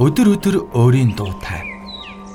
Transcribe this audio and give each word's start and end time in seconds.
Өдөр 0.00 0.40
өдөр 0.40 0.56
өөрийн 0.72 1.12
дуутай. 1.12 1.68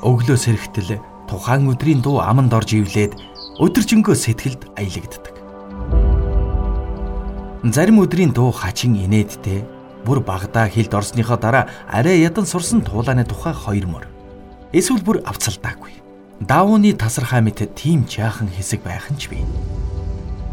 Өглөө 0.06 0.38
сэрэгтэл 0.38 1.02
тухайн 1.25 1.66
өдрийн 1.66 2.06
дуу 2.06 2.22
аманд 2.22 2.53
орж 2.53 2.78
ивлээд 2.78 3.17
өдөржингөө 3.58 4.14
сэтгэлд 4.14 4.78
аялагддаг. 4.78 5.33
Зарим 7.66 7.98
өдрийн 7.98 8.30
дуу 8.30 8.54
хачин 8.54 8.93
инээдтэй 8.93 9.66
бүр 10.06 10.21
багада 10.21 10.70
хилд 10.70 10.93
орсныхоо 10.93 11.42
дараа 11.42 11.66
арай 11.89 12.21
ядан 12.21 12.46
сурсан 12.46 12.86
туулааны 12.86 13.25
тухай 13.25 13.58
хоёр 13.58 13.89
мөр. 13.89 14.05
Эсвэл 14.70 15.02
бүр 15.02 15.26
авцалдаагүй. 15.26 15.98
Даавууны 16.38 16.94
тасархай 16.94 17.42
мэт 17.42 17.74
тийм 17.74 18.05
жаахан 18.05 18.54
хэсэг 18.54 18.86
байх 18.86 19.10
нь 19.10 19.18
ч 19.18 19.34
бий. 19.34 19.42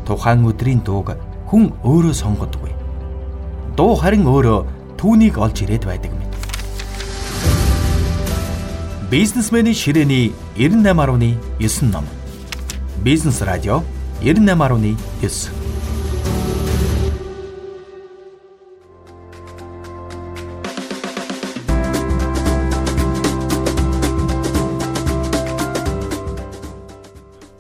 Тухайн 0.09 0.41
өдрийн 0.49 0.81
дууг 0.81 1.21
хүн 1.53 1.69
өөрөө 1.85 2.17
сонгодгүй. 2.17 2.73
Дуу 3.77 3.93
харин 3.93 4.25
өөрөө 4.25 4.97
түүнийг 4.97 5.37
олж 5.37 5.69
ирээд 5.69 5.85
байдаг 5.85 6.13
мэт. 6.17 6.24
Бизнесменийн 9.15 9.77
ширээний 9.77 10.33
98.9 10.57 11.85
ном. 11.87 12.05
Бизнес 13.05 13.43
радио 13.43 13.85
98.9. 14.21 15.51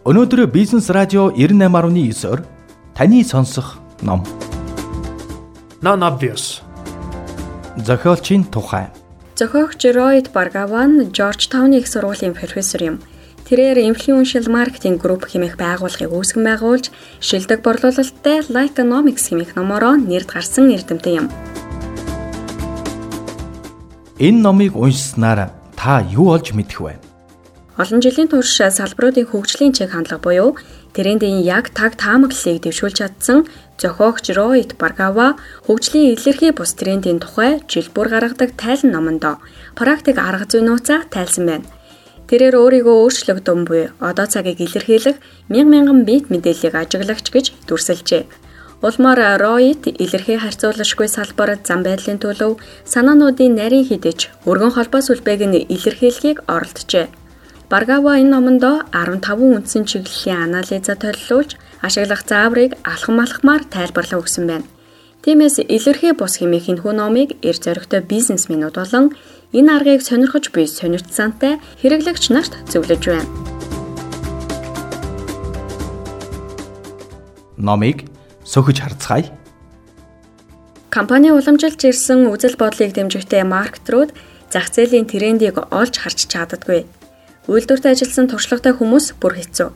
Өнөөдөр 0.02 0.50
Бизнес 0.50 0.90
радио 0.90 1.30
98.9-оор 1.30 2.42
таны 2.98 3.22
сонсох 3.22 3.78
ном. 4.02 4.26
Non 5.82 6.02
obvious. 6.02 6.66
Зохиолчийн 7.76 8.42
тухай 8.42 8.90
Зохиогч 9.36 9.82
Ройд 9.90 10.30
Баргаван 10.30 11.10
Жоржтауны 11.12 11.78
их 11.82 11.88
сургуулийн 11.88 12.34
профессор 12.34 12.84
юм. 12.84 12.96
Тэрээр 13.50 13.82
Influential 13.82 14.46
Marketing 14.46 15.02
Group 15.02 15.26
хэмээх 15.26 15.58
байгууллагыг 15.58 16.06
үүсгэн 16.06 16.46
байгуулж, 16.46 16.94
шилдэг 17.18 17.58
борлуулалттай 17.66 18.46
Likeonomics 18.46 19.26
хэмээх 19.34 19.58
номороо 19.58 19.98
нэрд 19.98 20.30
гарсан 20.30 20.70
эрдэмтэн 20.70 21.14
юм. 21.18 21.26
Энэ 24.22 24.38
номыг 24.38 24.78
уншсанаар 24.78 25.50
та 25.74 26.06
юу 26.14 26.30
олж 26.30 26.54
мэдэх 26.54 26.78
вэ? 26.78 26.94
Олон 27.74 27.98
жилийн 27.98 28.30
турш 28.30 28.54
салбаруудын 28.54 29.26
хөгжлийн 29.26 29.74
чиг 29.74 29.90
хандлага 29.90 30.22
буюу 30.22 30.54
трендийн 30.94 31.42
яг 31.42 31.74
таг 31.74 31.98
таамаглалыг 31.98 32.62
дэвшүүлж 32.62 33.02
чадсан 33.02 33.50
зохиогч 33.80 34.30
Роид 34.38 34.76
Баргава 34.80 35.36
хөгжлийн 35.66 36.14
илэрхий 36.14 36.52
бус 36.52 36.74
трендийн 36.78 37.18
тухай 37.20 37.62
жил 37.68 37.88
бүр 37.94 38.08
гаргадаг 38.14 38.50
тайлан 38.56 38.92
номонд 38.92 39.24
практик 39.78 40.16
арга 40.18 40.46
зүй 40.50 40.62
нууцаа 40.62 41.06
тайлсан 41.10 41.46
байна. 41.46 41.66
Тэрээр 42.28 42.56
өөрийгөө 42.56 42.96
өөрчлөгдөн 43.04 43.60
буй 43.68 43.82
одоо 44.00 44.26
цагийг 44.26 44.58
илэрхийлэх 44.60 45.16
мянган 45.52 45.70
мянган 45.72 46.00
бит 46.08 46.24
мэдээллийг 46.32 46.74
ажиглагч 46.74 47.26
гэж 47.34 47.46
дүрсэлжээ. 47.68 48.24
Улмаар 48.86 49.40
Роид 49.40 49.82
илэрхий 49.86 50.38
харьцуулашгүй 50.40 51.08
салбарт 51.08 51.68
зам 51.68 51.80
байдлын 51.84 52.18
төлөв 52.20 52.60
санаануудын 52.92 53.56
нарийн 53.60 53.88
хідэж 53.88 54.18
өргөн 54.48 54.72
холбоо 54.76 55.00
сүлбээг 55.04 55.40
нь 55.48 55.64
илэрхийлэхийг 55.74 56.38
оролджээ. 56.48 57.06
Баргава 57.74 58.22
энэ 58.22 58.30
номонд 58.30 58.62
15 58.62 59.34
үндсэн 59.34 59.82
чиглэлийн 59.82 60.46
анализа 60.46 60.94
толилуулж 60.94 61.58
ашиглах 61.82 62.22
зааврыг 62.22 62.78
алхам 62.86 63.18
алхмаар 63.18 63.66
тайлбарлан 63.66 64.22
өгсөн 64.22 64.46
байна. 64.46 64.70
Тиймээс 65.26 65.58
илэрхий 65.58 66.14
бус 66.14 66.38
хэмээх 66.38 66.70
энэ 66.70 66.82
хүн 66.86 67.02
номыг 67.02 67.34
эр 67.42 67.58
зоригтой 67.58 67.98
бизнесмэнүүд 68.06 68.78
болон 68.78 69.18
энэ 69.50 69.72
аргыг 69.74 70.06
сонирхож 70.06 70.54
буй 70.54 70.70
сонирхцаантай 70.70 71.58
хэрэглэгч 71.82 72.24
нарт 72.30 72.54
зөвлөж 72.70 73.02
байна. 73.10 73.30
Номыг 77.58 78.06
сөхөж 78.46 78.86
харцгаая. 78.86 79.34
Компани 80.94 81.34
уламжилж 81.34 81.90
ирсэн 81.90 82.30
үзэл 82.30 82.54
бодлыг 82.54 82.94
дэмжихтэй 82.94 83.42
маркетрууд 83.42 84.14
зах 84.46 84.70
зээлийн 84.70 85.10
трендийг 85.10 85.58
олж 85.74 85.98
харж 85.98 86.30
чаддаггүй 86.30 86.86
Үйлдвэрт 87.44 87.84
ажилласан 87.84 88.32
туршлагатай 88.32 88.72
хүмүүс 88.72 89.20
бүр 89.20 89.36
хэцүү. 89.36 89.68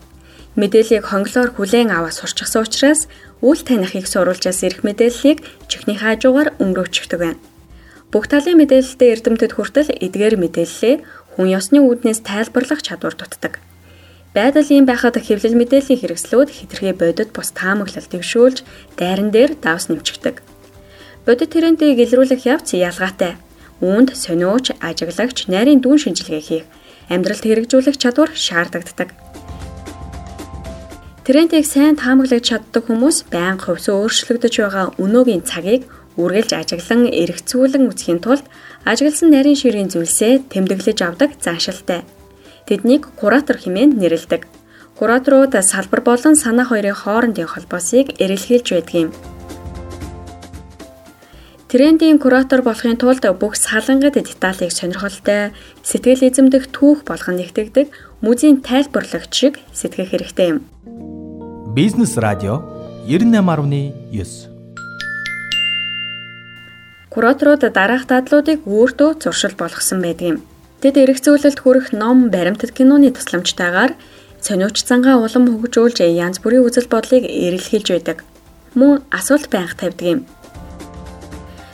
Мэдээллийг 0.57 1.05
хонглоор 1.05 1.53
хүлээн 1.53 1.93
аваа 1.93 2.09
сурчсан 2.17 2.65
учраас 2.65 3.13
үйл 3.45 3.61
таних 3.61 3.93
их 3.93 4.09
сурвалжаас 4.09 4.65
ирэх 4.65 4.81
мэдээллийг 4.89 5.45
чихний 5.69 6.01
хаажуугаар 6.01 6.57
өнгөрөөчихдөг 6.57 7.21
байна. 7.21 7.37
Бүх 8.09 8.25
талын 8.33 8.57
мэдээлэлтэй 8.65 9.13
эрдэмтэд 9.13 9.53
хүртэл 9.53 9.93
эдгээр 10.01 10.41
мэдээллээ 10.41 10.95
хүн 11.37 11.47
ёсны 11.53 11.85
үүднээс 11.85 12.25
тайлбарлах 12.25 12.81
чадвар 12.81 13.13
дутдаг. 13.13 13.61
Байдал 14.33 14.65
ийм 14.73 14.89
байхад 14.89 15.21
хэвлэл 15.21 15.61
мэдээллийн 15.61 16.01
хэрэгслүүд 16.01 16.49
хитрхи 16.49 16.97
бодит 16.97 17.37
бус 17.37 17.53
таамаглал 17.53 18.09
дэвшүүлж 18.09 18.65
дайран 18.97 19.29
дээр 19.29 19.61
давс 19.61 19.93
нэмчихдэг. 19.93 20.41
Бодит 21.29 21.53
трендийг 21.53 22.01
илрүүлэх 22.01 22.49
явц 22.49 22.73
ялгаатай. 22.73 23.37
Үүнд 23.85 24.17
сониуч, 24.17 24.73
ажиглагч, 24.81 25.53
нарийн 25.53 25.85
дүүн 25.85 26.01
шинжилгээ 26.01 26.43
хийх 26.49 26.67
амьдралд 27.13 27.45
хэрэгжүүлэх 27.45 27.97
чадвар 27.97 28.31
шаардагддаг. 28.33 29.11
Трендийг 31.29 31.67
сайн 31.69 31.97
таамаглаж 32.01 32.41
чаддаг 32.41 32.89
хүмүүс 32.89 33.29
байнга 33.29 33.69
хувьсаа 33.69 34.01
өөрчлөгдөж 34.01 34.55
байгаа 34.65 34.87
өнөөгийн 34.97 35.45
цагийг 35.45 35.85
үргэлж 36.17 36.51
ажиглан 36.57 37.13
эргэцүүлэн 37.13 37.85
үзхийн 37.93 38.21
тулд 38.25 38.45
ажигласан 38.89 39.29
нарийн 39.37 39.61
ширийн 39.61 39.93
зүйлсээ 39.93 40.49
тэмдэглэж 40.49 40.99
авдаг 41.05 41.37
заншилтай. 41.37 42.01
Тэднийг 42.65 43.13
куратор 43.21 43.61
хэмээн 43.61 44.01
нэрлэдэг. 44.01 44.43
Кураторууд 44.97 45.53
салбар 45.63 46.01
болон 46.01 46.35
санаа 46.35 46.67
хоёрын 46.67 46.97
хоорондын 46.97 47.47
холбоосыг 47.53 48.17
эрэлхийлж 48.23 48.69
байдаг 48.73 48.97
юм. 49.05 49.11
Трендийн 51.69 52.17
куратор 52.17 52.63
болохын 52.65 52.97
тулд 52.97 53.21
бүх 53.37 53.53
салангад 53.53 54.17
деталийг 54.17 54.73
сонирхолтой, 54.73 55.53
сэтгэл 55.85 56.25
эзэмдэх 56.25 56.73
түүх 56.73 57.05
болгон 57.05 57.37
нэгтгэдэг 57.37 57.93
музейн 58.25 58.65
тайлбарлагч 58.65 59.29
шиг 59.37 59.61
сэтгэх 59.77 60.09
хэрэгтэй 60.17 60.57
юм. 60.57 60.65
Бизнес 61.77 62.17
радио 62.17 62.65
98.9 63.05 64.49
Кураторууд 67.13 67.61
дараах 67.69 68.09
дадлуудыг 68.09 68.65
өөртөө 68.65 69.21
зуршил 69.21 69.53
болгосон 69.53 70.01
байдаг 70.01 70.25
юм. 70.25 70.39
Тэд 70.81 70.97
эргцүүлэлт 70.97 71.61
хүрэх 71.61 71.93
ном, 71.93 72.33
баримтат 72.33 72.73
киноны 72.73 73.13
тусламжтайгаар 73.13 73.93
сониуч 74.41 74.89
цангаа 74.89 75.21
улам 75.21 75.45
хөгжүүлж 75.53 76.01
янз 76.01 76.41
бүрийн 76.41 76.65
үзэл 76.65 76.89
бодлыг 76.89 77.29
эрэлхийлж 77.29 77.89
байдаг. 77.93 78.25
Мөн 78.73 79.05
асуулт 79.13 79.53
байнга 79.53 79.77
тавьдаг 79.77 80.09
юм. 80.09 80.21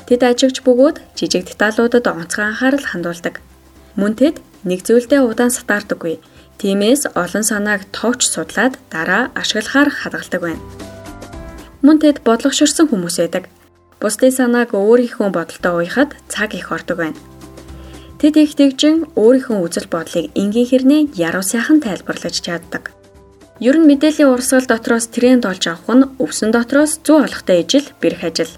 Тэд 0.05 0.21
ажигч 0.21 0.61
бөгөөд 0.61 0.97
жижиг 1.17 1.49
деталуудад 1.49 2.05
онцгой 2.05 2.45
анхаарал 2.53 2.85
хандуулдаг. 2.85 3.41
Мөн 3.97 4.13
тэд 4.21 4.37
нэг 4.69 4.85
зүйлдээ 4.85 5.25
удаан 5.25 5.49
сатаардаггүй. 5.49 6.21
Тиймээс 6.61 7.17
олон 7.17 7.45
санааг 7.45 7.89
товч 7.97 8.29
судлаад 8.29 8.77
дараа 8.93 9.33
ашиглахаар 9.33 9.89
хадгалдаг 9.89 10.41
байна. 10.45 10.63
Мөн 11.81 11.97
тэд 12.05 12.21
бодлогоширсан 12.21 12.93
хүмүүс 12.93 13.17
байдаг. 13.21 13.49
Бусдын 14.01 14.33
санааг 14.33 14.77
өөрийнхөө 14.77 15.29
бодолтой 15.33 15.73
уяхад 15.89 16.13
цаг 16.29 16.53
их 16.53 16.69
ордог 16.69 17.01
байна. 17.01 17.19
Тэд 18.21 18.37
их 18.37 18.53
тэгжин 18.61 19.09
өөрийнхөө 19.17 19.59
үзэл 19.65 19.89
бодлыг 19.89 20.29
энгийн 20.37 20.69
хэрнээ 20.69 21.03
яруу 21.17 21.45
сайхан 21.45 21.81
тайлбарлаж 21.81 22.37
чаддаг. 22.45 22.93
Ер 23.61 23.77
нь 23.81 23.89
мэдээллийн 23.89 24.33
урсгал 24.33 24.69
дотроос 24.69 25.09
тренд 25.09 25.49
олж 25.49 25.65
авах 25.69 25.89
нь 25.97 26.09
өвсөн 26.21 26.51
дотроос 26.53 27.01
зүү 27.05 27.17
олохтой 27.25 27.65
ижил 27.65 27.87
бэрх 28.01 28.25
ажил. 28.25 28.53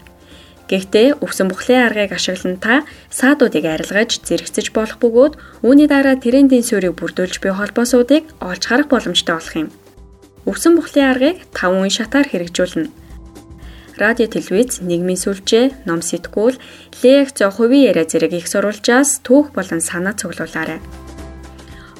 Гэхдээ 0.66 1.22
өвсөн 1.22 1.46
бухлын 1.46 1.86
аргыг 1.86 2.10
ашиглан 2.18 2.58
та 2.58 2.82
саадуудыг 3.14 3.62
арилгаж 3.70 4.18
зэрэгцэж 4.26 4.74
болох 4.74 4.98
бөгөөд 4.98 5.62
үүний 5.62 5.86
дараа 5.86 6.18
трендийн 6.18 6.66
суурийг 6.66 6.98
бүрдүүлж 6.98 7.38
буй 7.38 7.54
холбоосуудыг 7.54 8.26
олж 8.42 8.62
харах 8.66 8.90
боломжтой 8.90 9.38
болох 9.38 9.54
юм. 9.54 9.68
Өвсөн 10.42 10.74
бухлын 10.74 11.06
аргыг 11.14 11.38
5 11.54 11.70
үе 11.70 11.90
шатаар 11.94 12.26
хэрэгжүүлнэ. 12.26 12.90
Радио, 13.96 14.26
телевиз, 14.26 14.82
нийгмийн 14.82 15.16
сүлжээ, 15.22 15.86
ном 15.86 16.02
сэтгүүл, 16.02 16.58
лекц, 17.00 17.38
хувийн 17.46 17.94
яриа 17.94 18.04
зэрэг 18.04 18.34
их 18.34 18.50
сурвалжаас 18.50 19.22
түүх 19.22 19.54
болон 19.56 19.80
санаа 19.80 20.18
цуглуулаарай. 20.18 20.82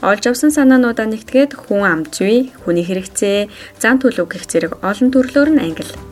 Олж 0.05 0.23
авсан 0.29 0.53
санаануудаа 0.53 1.09
нэгтгээд 1.09 1.57
хүн 1.57 1.83
ам 1.87 2.01
зүй, 2.05 2.53
хүний 2.67 2.85
хэрэгцээ, 2.85 3.49
зан 3.81 3.97
төлөв 3.97 4.29
гэх 4.29 4.45
зэрэг 4.45 4.85
олон 4.85 5.09
төрлөөр 5.09 5.51
нь 5.57 5.62
ангил 5.65 6.06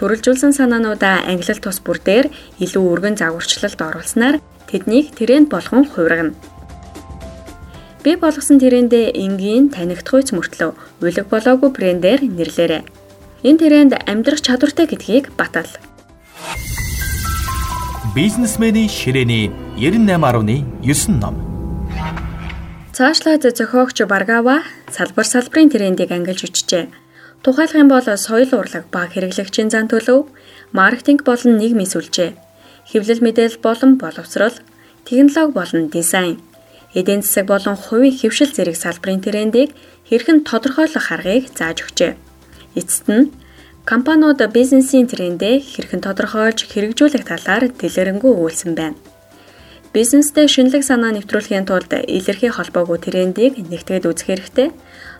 Төрөлжүүлсэн 0.00 0.56
санаануудаа 0.56 1.28
ангилал 1.28 1.60
тус 1.60 1.76
бүр 1.84 2.00
дээр 2.00 2.32
илүү 2.64 2.84
өргөн 2.88 3.20
загварчлалд 3.20 3.76
оруулснаар 3.76 4.40
тэднийг 4.64 5.12
тренд 5.12 5.52
болгон 5.52 5.84
хувиргана. 5.84 6.32
Би 8.00 8.16
болгосон 8.16 8.56
трендээ 8.56 9.12
энгийн 9.12 9.68
танигдахуйц 9.68 10.32
мөртлөө 10.32 11.04
улиг 11.04 11.26
болоогүй 11.28 11.68
брендээр 11.76 12.24
нэрлээрэй. 12.32 12.82
Энэ 13.44 13.60
тренд 13.60 13.92
амьдрах 14.08 14.40
чадвартай 14.40 14.88
гэдгийг 14.88 15.36
батал. 15.36 15.68
Бизнесменийн 18.16 18.88
ширээний 18.88 19.52
98.9 19.76 21.20
ном. 21.20 21.36
Цаашлаад 22.96 23.44
зохиогч 23.52 24.00
Баргава 24.08 24.64
салбар 24.88 25.28
салбарын 25.28 25.68
трендийг 25.68 26.08
ангилж 26.08 26.48
бичжээ. 26.48 26.88
Тухайлх 27.42 27.74
юм 27.74 27.88
бол 27.88 28.04
соёл 28.04 28.52
урлаг 28.52 28.84
ба 28.92 29.08
хэрэглэгчийн 29.08 29.72
зан 29.72 29.88
төлөв, 29.88 30.28
маркетинг 30.76 31.24
болон 31.24 31.56
нийгмийн 31.56 31.88
сүлжээ, 31.88 32.36
хэвлэл 32.90 33.24
мэдээлэл 33.24 33.64
болон 33.64 33.96
боловсрол, 33.96 34.56
технологи 35.08 35.56
болон 35.56 35.88
дизайн, 35.88 36.36
эдийн 36.92 37.22
засаг 37.24 37.46
болон 37.48 37.76
хувийн 37.80 38.12
хэвшил 38.12 38.52
зэрэг 38.52 38.76
салбарын 38.76 39.24
трендийг 39.24 39.70
хэрхэн 40.08 40.44
тодорхойлох 40.44 41.06
аргыг 41.14 41.48
зааж 41.56 41.78
өгчээ. 41.84 42.12
Эцэст 42.76 43.08
нь 43.08 43.32
Компаниуд 43.88 44.38
бизнесийн 44.52 45.08
трендээ 45.08 45.64
хэрхэн 45.64 46.04
тодорхойлж 46.04 46.68
хэрэгжүүлэх 46.68 47.24
талаар 47.24 47.72
дэлгэрэнгүй 47.72 48.30
өгүүлсэн 48.36 48.76
байна. 48.76 49.00
Бизнестэй 49.96 50.46
шинэлэг 50.46 50.84
санаа 50.86 51.10
нэвтрүүлэхийн 51.16 51.66
тулд 51.66 51.90
илэрхий 51.90 52.52
холбоогүй 52.54 52.98
трендийг 53.02 53.58
нэгтгэж 53.58 54.04
үзэх 54.06 54.28
хэрэгтэй. 54.28 54.68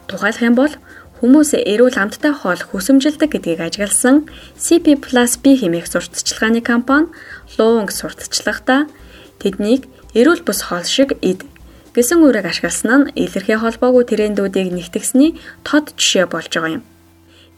Тухайлх 0.06 0.42
юм 0.44 0.54
бол 0.54 0.70
хүмүүс 1.20 1.52
эрүүл 1.52 2.00
амттай 2.00 2.32
хоол 2.32 2.56
хүсэмжилдэг 2.64 3.28
гэдгийг 3.36 3.60
ажигласан 3.60 4.24
CP+B 4.56 5.44
хэмээх 5.60 5.86
сурталчилгааны 5.92 6.64
компани 6.64 7.12
Long 7.60 7.92
сурталчлагта 7.92 8.88
тэднийг 9.36 9.84
эрүүл 10.16 10.40
бус 10.48 10.64
хоол 10.64 10.88
шиг 10.88 11.20
ид 11.20 11.44
гэсэн 11.92 12.24
үгийг 12.24 12.48
ашигласан 12.48 13.12
нь 13.12 13.12
илэрхий 13.20 13.60
холбоогүй 13.60 14.04
трендүүдийг 14.08 14.72
нэгтгэсний 14.72 15.36
тод 15.60 15.92
жишээ 16.00 16.24
болж 16.24 16.48
байгаа 16.56 16.80
юм. 16.80 16.84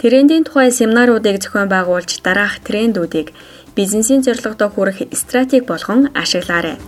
Трендийн 0.03 0.43
тухай 0.43 0.75
семинаруудыг 0.75 1.39
зохион 1.39 1.71
байгуулж 1.71 2.11
дараах 2.27 2.59
трендүүдийг 2.67 3.31
бизнесийн 3.79 4.27
зорилгодоо 4.27 4.69
хүрэх 4.75 5.07
стратеги 5.15 5.63
болгон 5.63 6.11
ашиглаарай. 6.19 6.83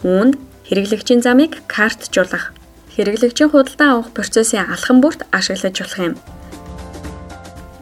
Үүнд 0.00 0.40
хэрэглэгчийн 0.72 1.20
замыг 1.20 1.60
карттжуулах, 1.68 2.56
хэрэглэгчийн 2.96 3.50
худалдаа 3.50 3.88
авах 3.92 4.10
процессын 4.16 4.68
алхам 4.68 5.00
бүрт 5.00 5.24
ашиглаж 5.32 5.76
болох 5.80 5.98
юм. 5.98 6.14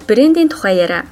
Брендийн 0.08 0.48
тухай 0.50 0.76
яриа. 0.78 1.06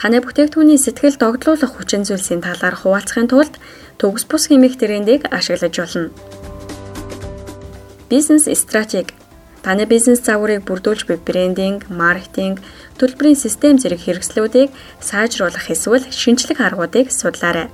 Таны 0.00 0.20
бүтээгдэхүүний 0.20 0.78
сэтгэл 0.80 1.16
догдлуулах 1.20 1.72
хүчин 1.76 2.04
зүйлсийн 2.04 2.44
талаар 2.44 2.76
хуваалцахын 2.76 3.28
тулд 3.30 3.54
төгс 4.00 4.24
бус 4.28 4.48
хэмээх 4.48 4.76
трендийг 4.80 5.22
ашиглаж 5.30 5.74
болно. 5.78 6.10
Бизнес 8.10 8.44
стратеги 8.48 9.14
Таны 9.64 9.86
бизнес 9.88 10.20
загварыг 10.20 10.60
бүрдүүлж 10.68 11.08
буй 11.08 11.16
брендинг, 11.16 11.88
маркетинг, 11.88 12.60
төлбөрийн 13.00 13.32
систем 13.32 13.80
зэрэг 13.80 13.96
хэрэгслүүдийг 14.04 14.68
сайжруулах 15.00 15.72
эсвэл 15.72 16.04
шинжлэх 16.12 16.60
аргуудыг 16.60 17.08
судлаарай. 17.08 17.72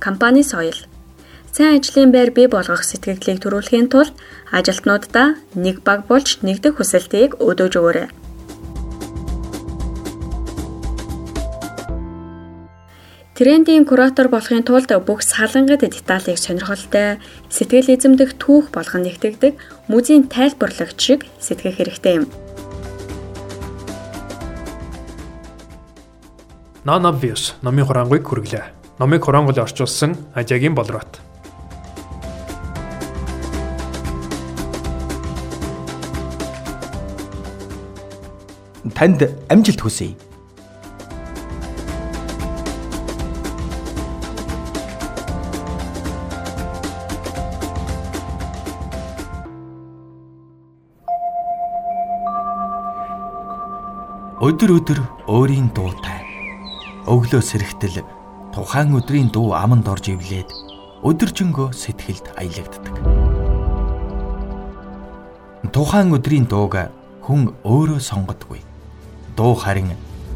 Компани 0.00 0.40
соёл 0.40 0.72
Сайн 1.54 1.78
ажлын 1.78 2.10
байр 2.10 2.34
бий 2.34 2.48
болгох 2.50 2.82
сэтгэлдлийг 2.82 3.38
төрүүлэхийн 3.38 3.86
тулд 3.86 4.10
ажилтнуудаа 4.50 5.38
нэг 5.54 5.86
баг 5.86 6.02
болж 6.10 6.42
нэгдэх 6.42 6.82
хүсэлтийг 6.82 7.38
өдөөж 7.38 7.74
өгөөрэй. 7.78 8.08
Трендийн 13.38 13.86
куратор 13.86 14.26
болохын 14.34 14.66
тулд 14.66 14.90
бүх 15.06 15.22
салангад 15.22 15.86
деталийг 15.86 16.42
сонирхолтой, 16.42 17.22
сэтгэл 17.54 17.86
эзэмдэх 17.94 18.34
түүх 18.34 18.74
болгон 18.74 19.06
нэгтгэдэг 19.06 19.54
музейн 19.86 20.26
тайлбарлагч 20.26 20.98
шиг 20.98 21.20
сэтгэх 21.38 21.78
хэрэгтэй 21.78 22.14
юм. 22.18 22.26
Non 26.82 27.06
obvious 27.06 27.54
номын 27.62 27.86
хурангуйг 27.86 28.26
хүргэлээ. 28.26 28.98
Номыг 28.98 29.22
хурангуул 29.22 29.62
орчуулсан 29.62 30.18
Ажагийн 30.34 30.74
Болрот. 30.74 31.23
Танд 38.94 39.26
амжилт 39.50 39.80
хүсье. 39.82 40.14
Өдөр 54.44 54.76
өдөр 54.78 54.98
өөрийн 55.26 55.72
дуутай. 55.74 56.20
Өглөө 57.10 57.42
сэрэгтэл 57.42 58.04
тухайн 58.54 58.94
өдрийн 58.94 59.32
дуу 59.34 59.56
аманд 59.56 59.88
орж 59.88 60.12
ивлээд 60.12 60.52
өдөржингөө 61.02 61.72
сэтгэлд 61.72 62.26
аялагддаг. 62.38 62.94
Тухайн 65.74 66.12
өдрийн 66.12 66.46
дууг 66.46 66.76
хүн 67.24 67.56
өөрөө 67.64 67.98
сонгодгүй. 67.98 68.73
Дуу 69.36 69.54
харин 69.58 69.90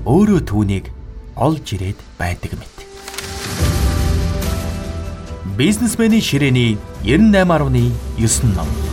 өөрөө 0.06 0.40
түүнийг 0.50 0.90
олж 1.36 1.74
ирээд 1.76 1.98
байдаг 2.18 2.52
мэт. 2.58 2.76
Бизнесменийн 5.58 6.22
ширээний 6.22 6.78
98.9 7.06 8.54
ном 8.58 8.87